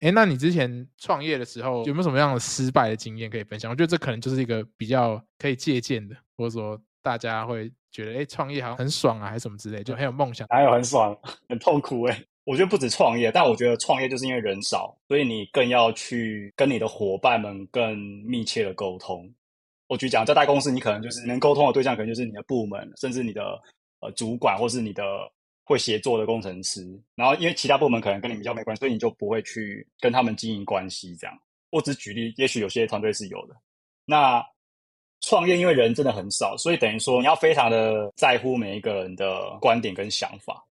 [0.00, 3.70] 诶，那你之前创业的时候有没有什么样的失败的经验可以分享？
[3.70, 6.80] 我觉得这可能就是一个比较可以借鉴的，或者说。
[7.02, 10.46] 大家会觉得，哎，创业好像很爽啊，还是什么之类，就很有梦想。
[10.50, 12.22] 还有很爽， 很痛苦哎。
[12.44, 19.26] 我觉得不止创业，但我觉得创业就是因为人少，所以你更要去跟你的伙伴们更密切的沟通。
[19.86, 23.58] 我举讲，在大公司，你可能就是能沟通的对象，可能就是你的部门，甚至你的
[24.00, 25.02] 呃主管，或是你的
[25.64, 26.86] 会协作的工程师。
[27.14, 31.16] 然后，因为其他部门可能跟你比较没关系，所以你就不会去跟他们经营关系。
[31.16, 31.38] 这样，
[31.70, 33.56] 我只举例，也许有些团队是有的。
[34.04, 34.44] 那。
[35.22, 40.66] 创业因为人真的很少，所以等于说你要非常的在乎每一个人的观点跟想法。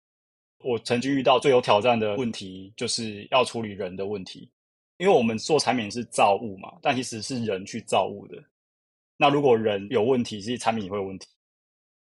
[0.63, 4.49] 我曾经遇到最有挑战的问题，就是要处理人的问题，
[4.97, 8.43] 因为我们做产品是造物嘛，但其实是人去造物的。
[9.17, 11.27] 那如果人有问题，其实产品也会有问题。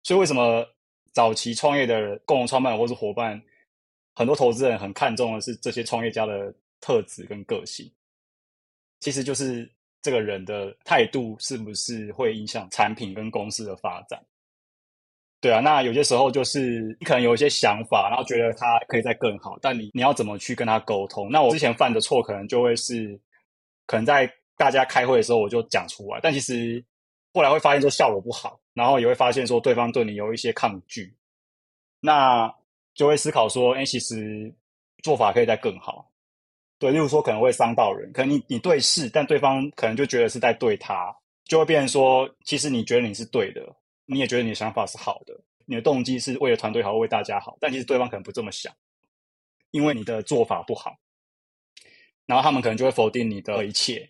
[0.05, 0.65] 所以为什么
[1.13, 3.41] 早期创业的共同创办或是伙伴，
[4.15, 7.91] 很多投资人很看重的是这些创业家的特质跟个性，
[9.01, 9.71] 其实就是。
[10.03, 14.19] 这个人的态度是不是会影响产品跟公司的发展？
[15.43, 21.31] 对啊，那有些时候就是你可能有一些想法，然后觉得他可以再更好，但你你要怎么去跟他沟通？
[21.31, 23.21] 那我之前犯的错可能就会是，
[23.87, 26.83] 可能在大家开会的时候我就讲出来，但其实
[27.35, 31.15] 后来会发现说效果不好，然后也会发现说对方对你有一些抗拒，
[32.01, 32.53] 那
[32.95, 34.53] 就会思考说，哎，其实
[35.03, 36.11] 做法可以再更好。
[36.79, 43.61] 对，例如说可能会伤到人，可能你你对事，但对方可能就觉得是在对他，就会变成说，其实你觉得你是对的，
[44.07, 48.75] 你也觉得你的想法是好的，你的动机是为了团队好，为大家好，但其实对方可能不这么想，
[49.73, 50.97] 因为你的做法不好，
[52.25, 54.09] 然后他们可能就会否定你的一切，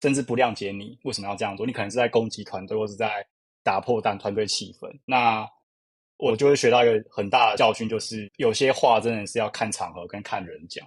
[0.00, 3.26] 甚至不谅解你为什么要这样做，你可能是在攻击团队，或是在
[3.62, 4.90] 打破但团队气氛。
[5.04, 5.48] 那
[6.16, 10.86] 我就会学到一个很大的教训，就是有些话真的是要看场合跟看人讲。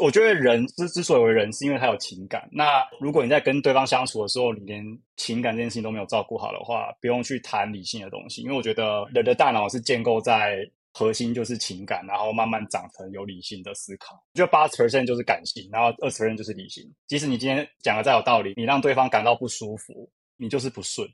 [0.00, 2.48] 我觉得人之之所以为人，是因为他有情感。
[2.50, 4.84] 那如果你在跟对方相处的时候，你连
[5.16, 8.42] 情感这件事情都没有照顾好的话，不用去谈理性的东西。
[8.42, 14.20] 因为我觉得人的大脑是建构在核心就是情感，然后慢慢长成有理性的思考。
[14.34, 16.84] 就八十 percent 就是感性，然后二十 percent 就是理性。
[17.06, 21.08] 即使你今天讲的再有道理，你让对方感到不舒服，你就是不顺。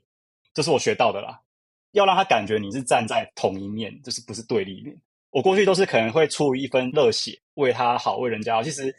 [0.53, 1.41] 这是我学到的啦。
[1.91, 4.97] 要让他感觉你是站在同一面，就是不是对立面。
[5.29, 8.63] 我过去都是可能会出于一份热血，为他好，为人家好。
[8.63, 8.95] 其实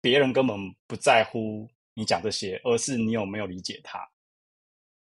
[0.00, 3.98] 别人根本不在乎你讲这些，而是你有没有理解他。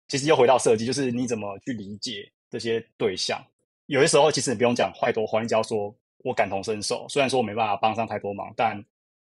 [0.07, 3.43] 其实又回到设计，就是你怎么去理解这些对象。
[3.87, 7.07] 有些时候其实你不用讲太多话，你只要说我感同身受。
[7.09, 8.83] 虽然说我没办法帮上太多忙，但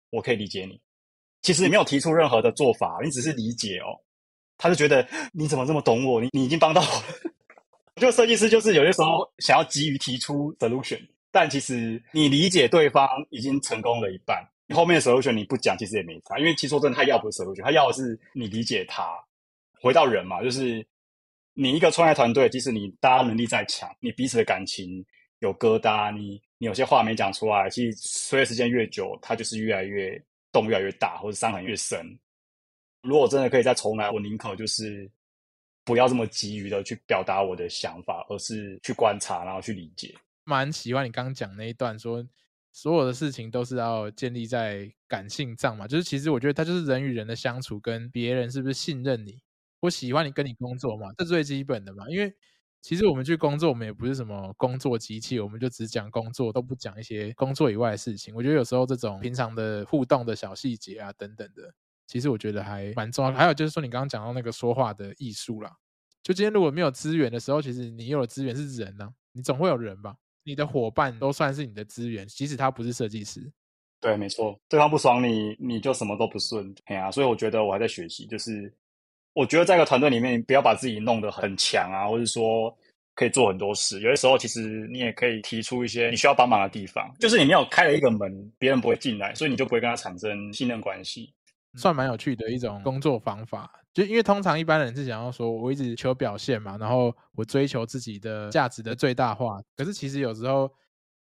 [0.09, 0.79] 我可以理解你。
[1.41, 3.99] 其实你没有提出任何的做法，你只是理解哦。
[4.59, 6.21] 他就觉得你怎么这么懂我？
[6.21, 7.03] 你你已经帮到我。
[7.95, 11.01] 我觉得设计师就是有些时候想要急于提出 solution。
[11.31, 16.39] 但其实你理解对方已经成功了一半，你后面的 solution 你不讲，其实也没差。
[16.39, 19.07] 因为其实说真的，他要不是 solution，他要的是你理解他。
[19.81, 20.85] 回到人嘛，就是
[21.53, 25.05] 你一个创业团队，即使你大家能力再强，你彼此的感情
[25.39, 32.05] 有疙瘩，你你有些话没讲出来，其实随着时间越久，它就是越来越洞越来越大，或者伤痕越深。
[33.01, 35.09] 如果真的可以再重来，我宁可就是
[35.85, 40.13] 不要这么急于的去表达我的想法，而是去观察，然后去理解。
[40.43, 42.25] 蛮喜欢你刚刚讲那一段，说
[42.71, 45.87] 所有的事情都是要建立在感性上嘛。
[45.87, 49.39] 就是其实我觉得它就是人与人的相处，跟别人是不是信任你，
[49.79, 52.09] 我喜欢你跟你工作嘛，这最基本的嘛。
[52.09, 52.33] 因为
[52.81, 58.33] 其实我们去工作，我们也不是什么工作机器，我们就只讲工作，都不讲一些工作以外的事情。
[58.35, 61.73] 我觉得有时候这种平常的互动的小细节啊，等等的，
[62.09, 63.31] 其实我觉得还蛮重要。
[63.31, 65.71] 还有就是说，你刚刚讲到那个说话的艺术啦，
[66.23, 70.15] 就今天如果没有资源的时候，其实你有的资源是人呢、你总会有人吧？
[70.43, 73.39] 你的伙伴都算是你的资源，即使他不是设计师。
[74.01, 76.73] 对，没错，对方不爽你，你就什么都不顺。
[76.85, 78.73] 哎呀，所以我觉得我还在学习，就是。
[79.33, 82.75] 我觉得在一个团队里面，不要把自己弄得很强啊，或者说
[83.13, 83.99] 可以做很多事。
[84.01, 87.09] 有些时候，其实你也可以提出一些你需要帮忙的地方。
[87.19, 91.31] 就是你没有开了一个门，别人不会进来，所以你就不会跟他产生信任关系。
[91.75, 93.71] 算蛮有趣的一种工作方法。
[93.93, 99.59] 就因为通常一般人是想要说，我一直求表现嘛，然后我追求自己的价值的最大化。
[99.75, 100.71] 可是其实有时候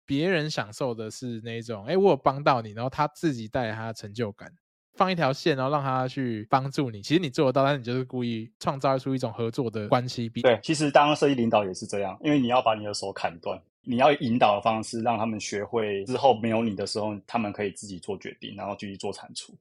[0.04, 4.52] 别人享受的是那种，哎，我有帮到你，然后他自己带来他的成就感。
[4.94, 7.00] 放一条线，然后让他去帮助你。
[7.00, 10.28] 其实你做得到，但是你就是故意创造出一种合作的关系。
[10.28, 19.56] 对，其实当设计领导也是这样，因为你要把你的手砍断，你要引导的方式让他们学会之后没有你的时候，他们可以自己做决定，然后继续做产出。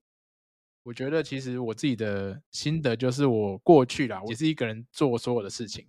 [0.83, 5.85] 我觉得其实我自己的心得就是，我过去啦，我也是一个人做所有的事情，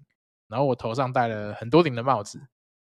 [0.49, 2.41] 然后我头上戴了很多顶的帽子，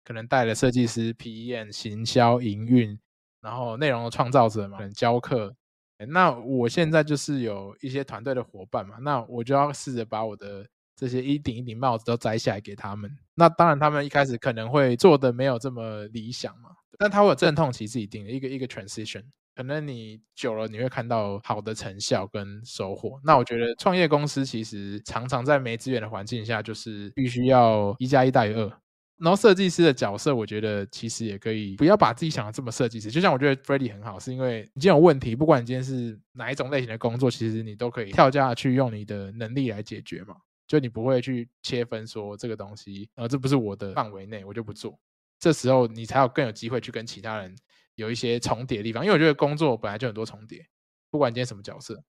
[0.04, 3.00] 可能戴了设计师、PM、行销、营运，
[3.41, 5.56] 然后内容的创造者嘛，可能教课。
[6.10, 13.10] 那我现在就是有一些团队的伙伴嘛，那我就要试着把我的这些一顶一顶帽子都摘下来给他们。
[13.34, 19.24] 那当然，他们一开始可能会做的没有这么理想嘛，但他会有阵痛期是一定的，一个一个 transition，
[19.56, 23.20] 可能你久了你会看到好的成效跟收获。
[23.24, 28.72] 那我觉得创业公司其实常常在没资源的环境下，就是必须要一加一大于二。
[29.18, 33.10] 然后设计师的角色，我觉得其实也可以不要把自己想的这么设计师。
[33.10, 40.36] 就像我觉得 Freddy 很好，是因为你今天有问题，不管你今天是哪一种类型的工作，其实你都可以跳下去用你的能力来解决嘛。
[40.68, 45.00] 就你不会去切分说这个东西，呃，这不是我的范围内，我就不做。
[45.39, 47.56] 这时候你才有更有机会去跟其他人
[47.96, 49.04] 有一些重叠的地方。
[49.04, 50.66] 因为我觉得工作本来就很多重叠，
[51.10, 52.02] 不管今天什么角色。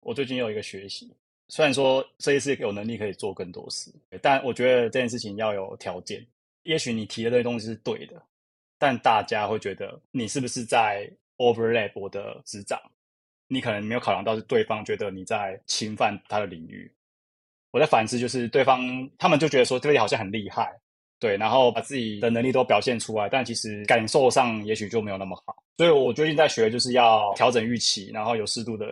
[0.00, 1.16] 我最近有一个学习，
[1.48, 6.26] 虽然说设计师有能力可以做更多事，但我觉得这件事情要有条件。
[6.64, 8.22] 也许你提的这些东西是对的，
[8.78, 12.80] 但大家会觉得你是不是在 overlap 我的职掌？
[13.46, 16.90] 你可能没有考量到是对方觉得你在侵犯他的领域。
[17.70, 18.80] 我在反思，就是对方
[19.18, 20.80] 他们就觉得说这里好像很厉害，
[21.24, 25.56] 对，然后把自己的能力都表现出来，但其实感受上也许就没有那么好。
[25.78, 28.86] 所以我最近在学，就是要调整预期，然后有适度的，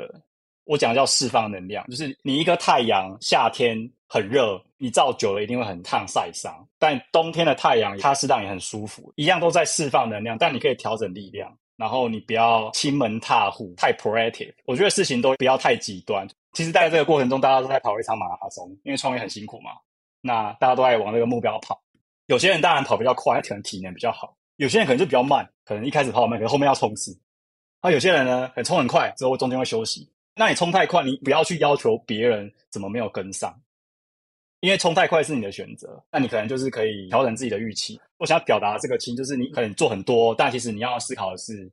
[0.64, 3.90] 我讲叫释放能量，就是你一个太阳夏天。
[4.14, 6.54] 很热，你照久了一定会很烫晒伤。
[6.78, 10.36] 但冬天的太阳，它是让你很舒服，一样都在释放能量。
[10.36, 14.52] 但你可以调整力量，然后你不要亲门踏户，太 proactive。
[14.66, 16.28] 我觉得事情都不要太极端。
[16.52, 19.70] 其实，在这个过程中，大家都在跑一场马拉松，因为创业很辛苦嘛。
[20.20, 21.80] 那大家都在往这个目标跑。
[22.26, 27.18] 有些人当然跑比较快，他可能体能比较好；有些人可能就比较慢，可能一开始跑慢，可能后面要冲刺。
[27.82, 30.08] 那有些人呢，很冲很快，之后中间会休息。
[30.34, 33.54] 那你冲太快，你不要去要求别人怎么没有跟上。
[34.60, 38.00] 因为冲太快是你的选择，那你可能就是可以调整自己的预期。
[38.18, 41.68] 我想要表达这个情，就是你可能做很多，但其实你要思考的是，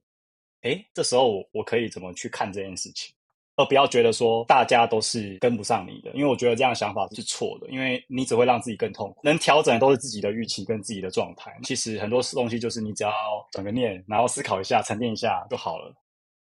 [0.64, 3.14] 诶，这时候我可以怎么去看这件事情，
[3.60, 6.10] 而不要觉得说大家都是跟不上你的。
[6.14, 9.20] 因为我觉得这样想法是错的，因为你只会让自己更痛苦。
[9.24, 11.54] 能调整的都是自己的预期跟自己的状态。
[11.64, 13.12] 其实很多东西就是你只要
[13.52, 15.94] 转个念，然后思考一下，沉淀一下就好了。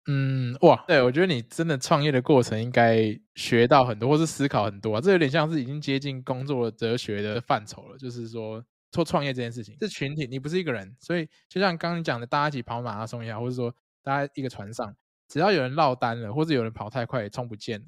[0.06, 5.00] 嗯，哇，对，我觉得你真的创业的过程应该学到很多，或是思考很多啊。
[5.00, 7.96] 这有点像是已经接近工作哲学的范畴了。
[7.96, 14.94] 就是说，做创业这件事情是群体，你不是一个人，所以就像刚刚你讲的，大家一起跑马拉松一样，或者说大家一个船上，
[15.28, 17.86] 只要有人落单了，或者有人跑太快也冲不见了，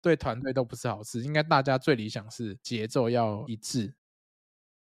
[0.00, 1.20] 对团队都不是好事。
[1.20, 3.94] 应该大家最理想是节奏要一致。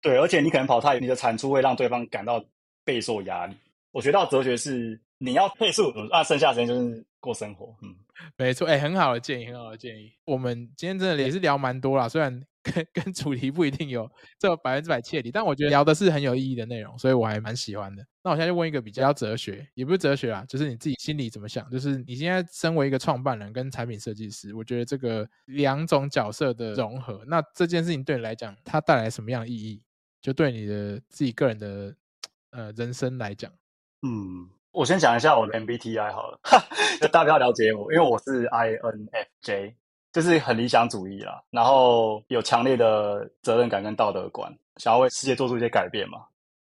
[0.01, 2.43] 对，而且你可能跑太，你的产出会让对方感到
[2.83, 3.55] 备受压力。
[3.91, 4.99] 我学到哲学是。
[5.19, 7.73] 你要配速，那剩下时间就是过生活。
[7.81, 7.95] 嗯，
[8.35, 10.11] 没错，哎、欸，很好的建议，很好的建议。
[10.25, 18.03] 我们今天真的也是聊蛮多啦，虽然跟跟主题不一定有这百分之百切题，但我觉得聊的是很有意义的内容，所以我还蛮喜欢的。
[18.23, 21.69] 那我现在就问一个比较哲学，也不是哲学啦，就是你自己心里怎么想？
[21.69, 29.83] 就是你现在身为一个创办人跟产品设计师，我觉得这个两种角色的融合，那这件事情对你来讲，它带来什么样的意义？
[30.21, 31.95] 就对你的自己个人的
[32.51, 33.51] 呃人生来讲，
[34.01, 34.49] 嗯。
[34.73, 36.39] 我先讲一下我的 MBTI 好了，
[36.99, 39.75] 就大家要了解我，因为我是 INFJ，
[40.13, 46.25] 就是很理想主义啦，然后有强烈的责任感跟道德观，想要为世界做出一些改变嘛。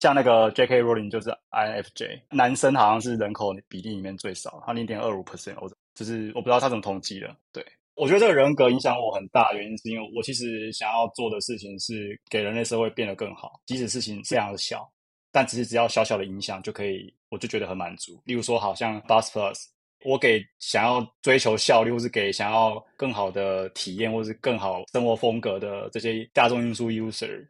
[0.01, 0.83] 像那个 J.K.
[0.83, 7.35] Rowling 就是 INFJ，男生好像是人口比例里面最少，他零点二五 percent，我就是我不知道他怎么统计的。
[7.53, 14.87] 对，我觉得这个人格影响我很大，原因是因为我其实想要做的事情是给人类社会变得更好，即使事情非常的小，
[15.33, 18.21] 但只是只要小小的影响就可以，我就觉得很满足。
[18.25, 19.65] 例如说，好像 Bus Plus，
[20.05, 27.47] 我给想要追求效率，或是给想要更好的体验，或是更好生活风格的这些大众运输 user。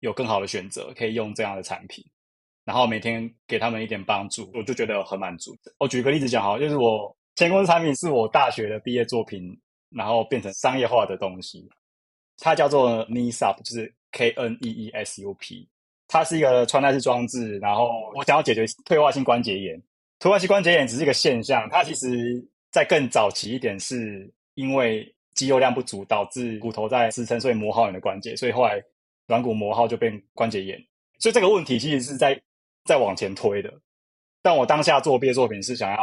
[0.00, 2.04] 有更好的选择，可以用这样的产品，
[2.66, 5.56] 然后每天给他们一点帮助，我就觉得很满足。
[5.78, 11.66] 我举个例子讲哈，就是我前公司产品是我大学的毕业作品，然后变成商业化的东西，
[12.36, 15.66] 它叫做 KneeSup，就是 K N E E S U P，
[16.06, 19.82] 它是一个穿戴式装置，然后我想要解决退化性关节炎。
[20.18, 22.08] 退化性关节炎只是一个现象，它其实
[22.70, 28.82] 在更早期一点，是因为肌肉量不足导致骨头在支撑，所以磨耗你的关节，所以后来。
[29.28, 30.78] 软骨磨耗就变关节炎，
[31.18, 32.40] 所以这个问题其实是在
[32.84, 33.68] 在往前推的。
[34.40, 35.98] 但我当下做毕业作品是想要，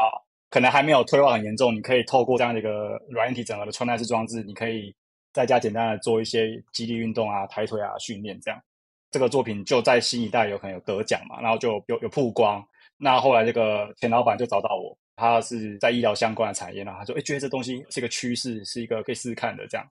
[0.50, 4.94] 可能还没有退化很严重，你可以透过这样的一个软体整合的穿戴式装置，你可以
[5.32, 8.62] 在家简单的做一些肌力运动啊、抬腿啊训练这样。
[9.10, 12.62] 这个作品就在新一代有可能有得奖嘛，然后就有有曝光。
[12.98, 19.88] 那后来这个钱老板就找到我，他是在医疗相关的产业，然后他说：“哎，觉得这东西是一个趋势，是一个可以试试看的这样。”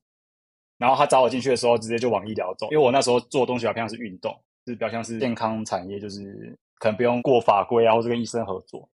[0.78, 4.36] 然后他找我进去的时候，直接就往医疗走，因为我那时候做的东西比较像是运动，
[4.66, 8.88] 是比较像是健康产业，就是可能不用过法规啊，或者跟医生合作。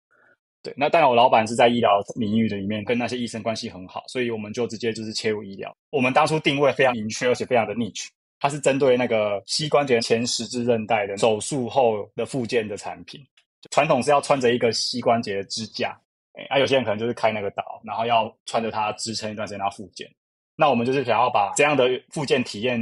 [0.63, 5.73] 对，那当然我老板是在医疗领域的里面，跟那些医生关系很好，所以我们就直接就是切入医疗。
[5.91, 8.09] 我们当初定位非常明确，而且非常的 niche，
[8.41, 13.25] 它是针对那个膝关节前十字韧带的手术后的复健的产品。
[13.71, 15.99] 传统是要穿着一个膝关节的支架，
[16.35, 20.09] 哎，啊有些人可能就是开那个刀，然后要穿着它支撑一段时间，然后复健。
[20.55, 22.81] 那我们就是想要把这样的复健体验，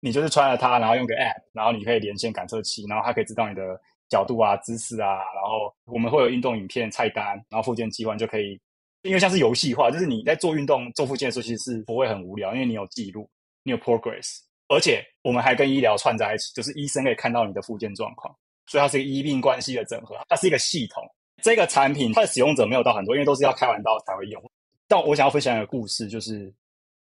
[0.00, 8.60] 你就是穿了它，然后用个 App，然后你可以连线感测器，然后它可以知道你的角度啊、姿势啊，然后我们会有运动影片、菜单，然后复健计划就可以，
[9.02, 13.28] 因为像是游戏化，就是你在做运动、做复健的时候，其实是不会很无聊，因为你有记录，
[13.62, 18.32] 你有 progress，而且我们还跟医疗串在一起，就是医生可以看到你的复健状况，
[18.70, 21.02] 所以它是一个医病关系的整合，它是一个系统。
[21.42, 24.40] 这个产品它的使用者没有到很多，因为都是要开完刀才会用。
[24.86, 26.50] 但我想要分享一个故事，就是。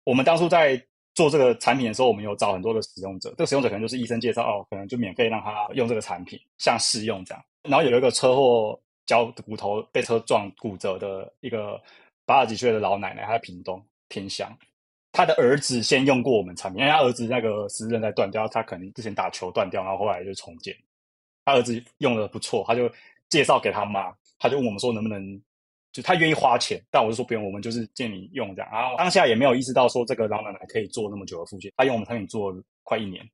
[0.05, 0.83] 我们当初在
[1.15, 3.29] 做这个产品的时候，我们有找很多的使用者。
[3.31, 7.45] 这个使用者可能就是医生介绍哦，可能就免费让他用这个产品，像试用这样。
[7.69, 11.81] 然后有一个车祸脚骨头被车撞骨折的一个
[12.25, 14.51] 八十几岁的老奶奶，她在屏东偏乡，
[15.13, 20.75] 她的儿子先用过我们产品，因为他儿子那个十字韧带断掉，他可能之前打球断掉，然后后来就重建。
[21.45, 22.91] 他儿子用的不错，他就
[23.29, 25.41] 介绍给他妈，他就问我们说能不能。
[25.93, 28.71] 就他愿意花钱，但我就说不用，我们就是借你用这样。
[28.71, 33.29] 然后当下也没有意识到说这个老奶奶可以做那么久的复健，他用我们产品做快一年。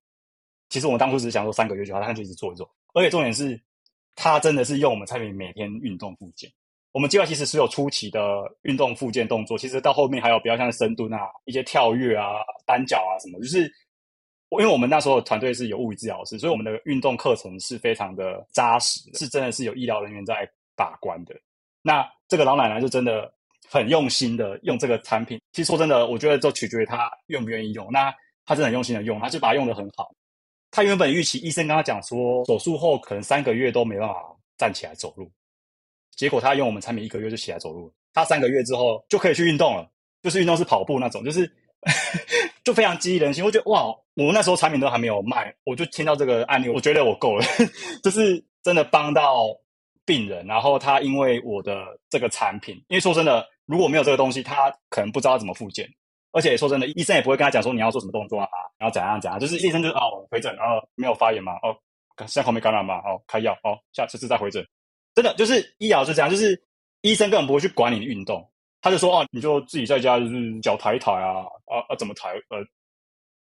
[0.71, 2.67] 其实我们当初只是想说三个月就好，他就一直做一做。
[2.95, 3.61] 而且重点是，
[4.15, 6.51] 他真的是用我们产品每天运动复健。
[6.93, 13.39] 我们计划其实是有初期的运动复健动作，其实到后面还有比较像深蹲啊、一些跳跃啊、单脚啊什么。
[13.39, 13.71] 就是
[14.51, 21.35] 因为我们那时候团队是有物理治疗师，所以我们的运动课程是非常的扎实，是真的是有医疗人员在把关的。
[21.83, 23.33] 那这个老奶奶就真的
[23.69, 25.41] 很用心的用这个产品。
[25.53, 27.89] 其实说真的，我觉得就取决于她愿不愿意用。
[27.91, 30.15] 那她真的很用心的用，她就把它用得很好。
[30.71, 34.15] 她原本预期医生跟她讲说，手术后可能三个月都没办法
[34.57, 35.31] 站起来走路。
[36.15, 37.95] 结果她用我们产品一个月就起来走路了。
[38.15, 39.91] 她三个月之后就可以去运动了，
[40.23, 41.51] 就是运动是跑步那种，就是
[42.67, 43.43] 就非常激励人心。
[43.43, 47.45] 我觉得哇，我那时候产品都还没有卖，我就听到这个案例，我觉得我够了，
[48.05, 49.47] 就是真的帮到。
[50.09, 55.85] 病人，然后他因为我的这个产品，因为说真的，如果没有这个东西，他可能不知道怎么复健。
[56.31, 58.49] 而且说真的，医生也不会跟他讲说你要做什么动作啊，
[58.79, 61.75] 然后怎样怎样，就是医生就是哦回诊，然后没有发炎嘛，哦
[62.29, 64.65] 伤口没感染嘛，哦开药，哦下次再回诊。
[65.13, 66.57] 真的就是医疗是这样，就是
[67.01, 68.49] 医生根本不会去管你的运动，
[68.81, 71.47] 他就说哦你就自己在家就是脚抬一抬啊，
[71.79, 72.65] 啊啊怎么抬呃。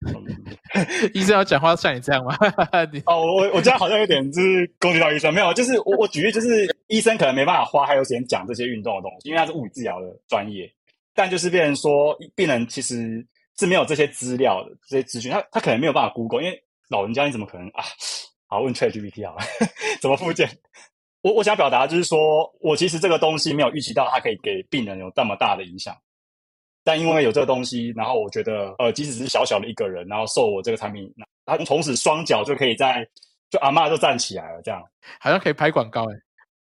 [1.15, 2.37] 医生要讲话像你这样吗？
[2.93, 10.71] 你哦，我我这样好像有点就是攻击到医生，没有，就是我我举例就是医生可能没办法花太多时间讲这些运动的东西，因为他是物理治疗的专业，
[11.15, 13.27] 但就是变成说病人其实
[13.59, 17.83] 是没有这些资料的这些资讯，他他可能没有办法 Google，因为老人家你怎么可能啊？
[18.47, 19.43] 好问 ChatGPT 好了，
[20.03, 20.47] 怎么复健？
[21.23, 25.97] 我我想表达就是说我其实这个东西没有预期到它可以给病人有这么大的影响。
[26.85, 31.11] 但因为有这个东西，然后我觉得，呃，即使是小小的一个人，然后受我这个产品，
[31.47, 33.07] 他从此双脚就可以在，
[33.51, 34.83] 就阿嬷就站起来了，这样。
[35.19, 36.17] 好像可以拍广告哎，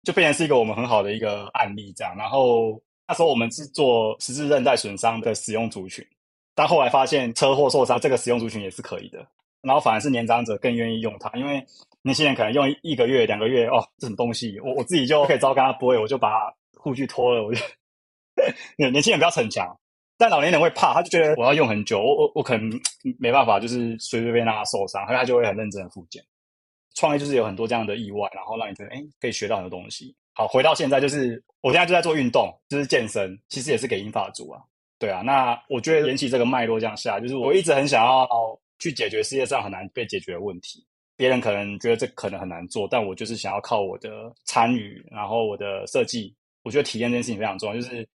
[0.04, 2.16] 就变成是一个我们很好的一个案例，这样。
[2.16, 6.06] 然后那时候我们是做十字韧带损伤的使用族群，
[6.54, 9.26] 但后来发现车祸受伤这个使用族群也是可以的，
[9.62, 11.66] 然后反而是年长者更愿意用它，因为
[12.04, 17.62] 年轻人可能用一个月、两个月，哦，这什么东西，我我自己就可以照跟他播，我就把护具脱了，我就
[18.78, 19.78] 年轻人不要逞强，
[20.22, 22.70] 但老年人会怕，他就觉得我要用很久，我我我可能
[23.18, 26.24] 没办法，就是随随便让他受伤，所以他就会很认真的复健。
[26.94, 30.16] 创业就是有很多这样的意外，然后让你觉得，哎，可以学到很多东西。
[30.34, 34.62] 好，回到现在，就是我现在就在做运动，就是健身，其实也是给英发族啊。
[35.00, 38.30] 对啊，那我觉得缘起这个脉络这样下，就是我一直很想要
[38.78, 40.86] 去解决世界上很难被解决的问题。
[41.18, 47.76] 别人可能觉得这可能很难做，但我就是想要靠我的参与，然后我的设计，我觉得体验这件事情非常重要。
[47.76, 48.08] 就是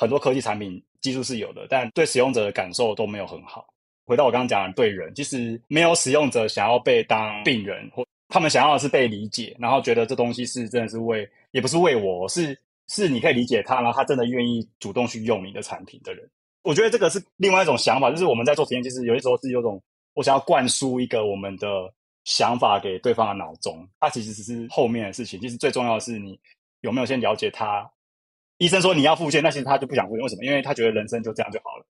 [0.00, 3.66] 很多科技产品技术是有的，但对使用者的感受都没有很好。
[4.06, 8.02] 回到我刚刚讲的，对人，其实没有使用者想要被当病人或。
[8.32, 16.26] 他们想要的是被理解，然后觉得这东西是真的是为，也不是为我，是是你可以理解他，然后他真的愿意主动去用你的产品的人。
[16.62, 19.82] 我觉得这个是另外一种想法，就是我们在做实验，其实有些时候是有种
[20.14, 21.92] 我想要灌输一个我们的
[22.24, 25.38] 想法给对方的脑中，它其实只是后面的事情。
[25.40, 26.38] 其实最重要的是你
[26.80, 27.90] 有没有先了解他。
[28.60, 30.44] 医生说你要复健，那其实他就不想复健，为什么？
[30.44, 31.86] 因为他觉得人生就这样就好了。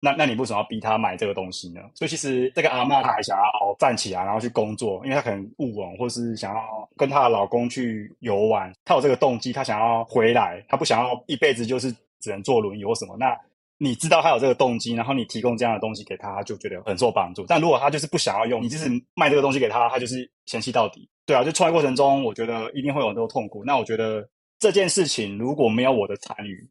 [0.00, 1.80] 那那你为什么要逼他买这个东西呢？
[1.94, 13.16] 所以其实这个阿嬷她还想要站起来，然后去工作，因为她可能误吻，或是想要跟她的老公去游玩，她有这个动机，她想要回来，她不想要一辈子就是只能坐轮椅或什么。
[13.18, 13.34] 那
[13.78, 17.44] 你知道她有这个动机，然后你提供这样的东西给她，她就觉得很受帮助。
[17.48, 21.08] 但如果她就是不想要用，你就是卖这个东西给她，她就是嫌弃到底。
[21.26, 23.64] 对啊，就创业过程中，我觉得一定会有很多痛苦。
[23.64, 24.28] 那我觉得
[24.58, 26.68] 这件事情如果没有我的参与，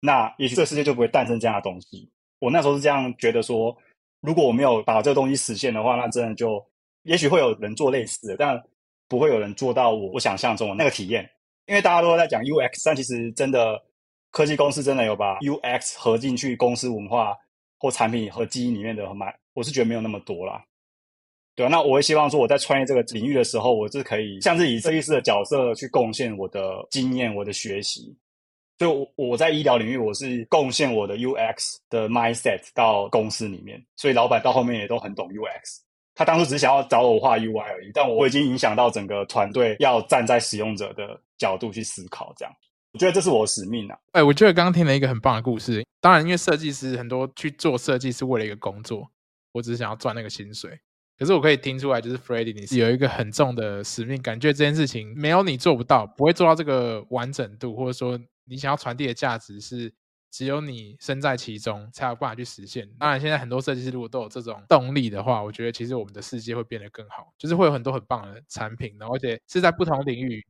[0.00, 2.10] 那也许这世界就不会诞生这样的东西。
[2.38, 3.76] 我那时候是这样觉得说，
[4.20, 6.64] 如果我没有把这个东西实现的话，那真的就
[7.02, 8.62] 也许会有人做类似的，但
[9.08, 11.30] 不会有人做到我我想象中的那个体验。
[11.66, 13.80] 因为大家都在讲 UX，但其实真的
[14.30, 17.36] 科技公司真的有把 UX 合进去公司文化
[17.78, 20.64] 或产品和基因里面的蛮，我是觉得没有那么多啦。
[21.60, 28.16] 对，那我会希望说我在创业这个领域的时候，我是可以像是以设计师的角色去贡献我的经验、我的学习。
[28.78, 35.80] 所以我，我在医疗领域，我是贡献我的 UX 的 mindset 到公司里面，所以老板到后面也都很懂 UX。
[36.14, 42.32] 他当初只是想要找我画 UI 而已，但我已经影响到整个团队，要站在使用者的角度去思考。
[42.38, 42.54] 这样，
[42.94, 43.98] 我觉得这是我使命啊。
[44.12, 45.84] 哎，我觉得刚刚听了一个很棒的故事。
[46.00, 49.10] 当然，因为设计师很多去做设计是为了一个工作，
[49.52, 50.80] 我只是想要赚那个薪水。
[51.20, 58.18] 可是我可以听出来，就是 Freddy 你是有一个很重的使命感，觉这件事情没有你做不到，不会做到这个完整度，或者说。
[58.46, 59.94] 你想要传递的价值是
[60.28, 62.90] 只有你身在其中才有办法去实现。
[62.98, 70.44] 当然，现在很多设计师如果都有这种动力的话，我觉得其实我们的世界会变得更好，就是会有很多很棒的产品，然后而且是在不同领域。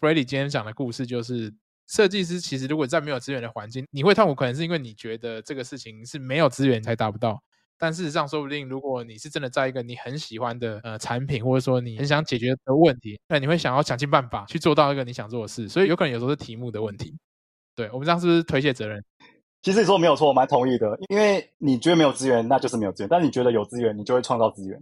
[0.00, 1.52] Freddy 今天讲的故事就是，
[1.86, 7.42] 设计师其实如果在没有资源的环境，你会痛苦，可能是因为你觉得这个事情是没有资源才达不到。
[7.82, 15.68] 但事实上，说不定如果你是真的在一个你很喜欢的呃产品，或者说你很想解决的问题，那你会想要想尽办法去做到一个你想做的事。
[15.68, 17.12] 所以有可能有时候是题目的问题。
[17.74, 19.04] 对，我们这样是不是推卸责任？
[19.62, 20.96] 其实你说没有错，我蛮同意的。
[21.08, 24.80] 因为你觉得没有资源，那就是没有资源；但你觉得有资源，你就会创造资源。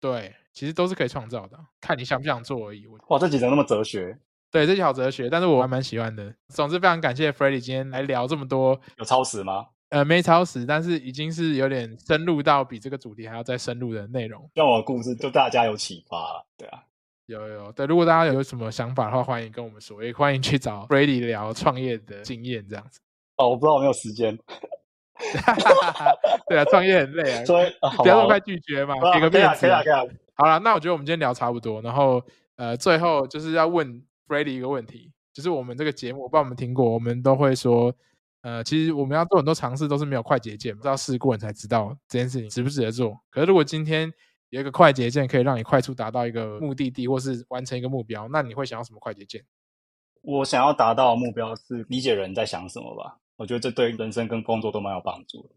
[0.00, 2.86] 对，其实都是可以创造的，看你想不想做而已。
[3.08, 4.18] 哇，这集怎么那么哲学？
[4.50, 6.34] 对，这集好哲学，但是我还蛮喜欢的。
[6.48, 8.80] 总之，非常感谢 Freddy 今天来聊这么多。
[8.96, 9.66] 有超时吗？
[9.90, 14.50] 呃，没超时，但是已经是有点深入到比这个主题还要再深入的内容。
[14.54, 16.82] 让我的故事就大家有启发了，对啊。
[17.26, 23.00] 有有对，如果大家有什么想法的话，欢迎跟我们说，也欢迎去找 Freddy 聊创业的经验这样子。
[23.36, 24.38] 哦，我不知道有没有时间。
[26.48, 29.66] 对啊，创业很累啊，所以、啊、不要那么快拒绝嘛，给个面子。
[29.66, 30.04] 啊，啊。
[30.34, 32.22] 好了，那我觉得我们今天聊差不多，然后
[32.56, 37.94] 呃，最后就是要问 Freddy 一个问题，就是我们这个节目，我不知道我们听过，我们都会说，
[38.48, 43.14] 呃，其实我们要做很多尝试，都是没有快捷键，不知道试过你才知道这件事情值不值得做。
[43.28, 44.10] 可是如果今天
[44.48, 49.44] 有一个快捷键可以让你快速达到一个目的地，或是完成一个目标，那你会想要什么快捷键？
[50.22, 53.18] 我想要达到的目标是理解人在想什么吧。
[53.36, 55.50] 我觉得这对人生跟工作都蛮有帮助的。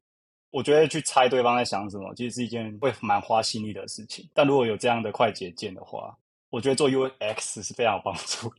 [0.49, 4.29] 我觉得去猜对方在想什么，其实是一件会蛮花心力的事情。
[4.33, 6.17] 但如果有这样的快捷键的话，
[6.51, 8.53] 我觉得做 UX 是非常有帮助。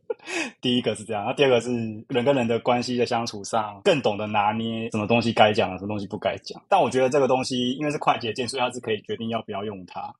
[0.61, 1.71] 第一个是这样，那第二个是
[2.09, 6.61] 人跟人的关系的相处上，更懂得拿捏什么东西该讲，什么东西不该讲。
[6.69, 10.13] 但我觉得这个东西因为是快捷键，所以它是可以决定要不要用它。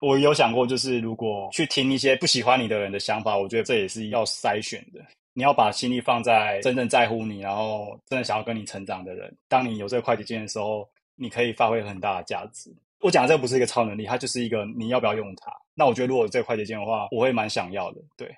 [0.00, 5.00] 我有想过，就是如果去听一些不喜欢你的人的想法，我觉得这也是要筛选的。
[5.32, 9.34] 你要把心力放在真正在乎你，然后真的想要跟你成长的人。
[9.48, 12.70] 当你有这个快捷键的时候，你可以发挥很大的价值。
[13.00, 15.50] 我讲的这个不是一个超能力，它就是一个你要不要用它。
[15.76, 18.00] 那我觉得如果有这个快捷键的话，我会蛮想要的。
[18.16, 18.34] 对，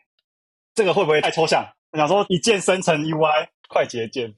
[0.75, 1.65] 这个会不会太抽象？
[1.93, 4.35] 我想说一键生成 UI 快捷键，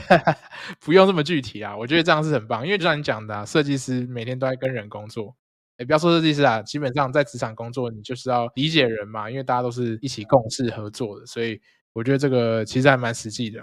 [0.80, 1.76] 不用这么具体啊。
[1.76, 5.36] 我觉得这样是很棒，因为就像你讲的啊，设计师每天都在跟人工作。
[5.76, 11.60] 也不要说设计师啊，基本上在职场工作，你就是要理解人嘛，因为大家都是一起共事合作的，所以
[11.92, 13.60] 我觉得这个其实还蛮实际的。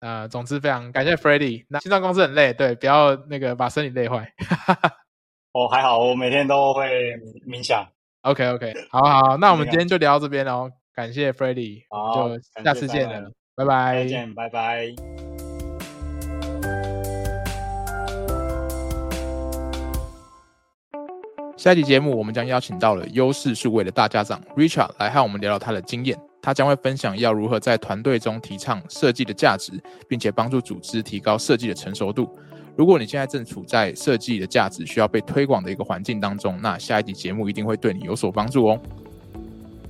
[0.00, 1.64] 啊、呃，总之非常感谢 Freddy。
[1.68, 4.30] 那新创公司很累，对，不要那个把身体累坏。
[5.52, 6.84] 哦，还好，我每天都会
[7.48, 7.88] 冥想。
[8.26, 10.68] OK OK，好好，那我们今天就聊到这边哦。
[10.92, 14.02] 感谢 Freddy，好，就下次见了，拜拜。
[14.02, 14.88] 再见，拜拜。
[21.56, 26.18] 下一集节目，我们将邀请到了优势数位的大家长 Richard 来和我们聊聊他的经验。
[26.42, 29.72] 他将会分享要如何在团队中提倡设计的价值，
[30.08, 32.36] 并且帮助组织提高设计的成熟度。
[32.76, 38.80] 如果你现在正处在设计的价值需要被推广的一个环境当中，那下一集节目一定会对你有所帮助哦。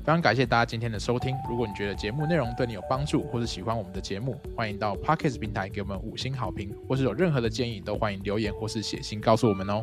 [0.04, 1.34] 非常感谢大家今天的收听。
[1.50, 9.82] 如果你觉得节目内容对你有帮助，或是喜欢我们的节目，欢迎到 Podcast 平台给我们五星好评，或是有任何的建议，都欢迎留言或是写信告诉我们哦。